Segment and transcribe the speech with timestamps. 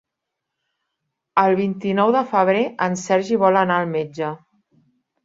[1.41, 4.31] El vint-i-nou de febrer en Sergi vol anar al metge.